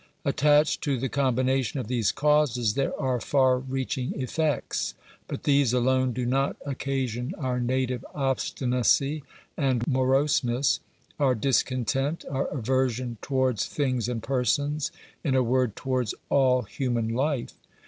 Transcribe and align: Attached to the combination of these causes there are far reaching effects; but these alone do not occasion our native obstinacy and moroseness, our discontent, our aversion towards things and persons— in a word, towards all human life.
Attached 0.25 0.81
to 0.81 0.97
the 0.97 1.09
combination 1.09 1.79
of 1.79 1.87
these 1.87 2.11
causes 2.11 2.73
there 2.73 2.99
are 2.99 3.19
far 3.21 3.59
reaching 3.59 4.19
effects; 4.19 4.95
but 5.27 5.43
these 5.43 5.73
alone 5.73 6.11
do 6.11 6.25
not 6.25 6.55
occasion 6.65 7.35
our 7.37 7.59
native 7.59 8.03
obstinacy 8.15 9.23
and 9.55 9.85
moroseness, 9.87 10.79
our 11.19 11.35
discontent, 11.35 12.25
our 12.31 12.47
aversion 12.47 13.19
towards 13.21 13.67
things 13.67 14.09
and 14.09 14.23
persons— 14.23 14.91
in 15.23 15.35
a 15.35 15.43
word, 15.43 15.75
towards 15.75 16.15
all 16.29 16.63
human 16.63 17.09
life. 17.09 17.53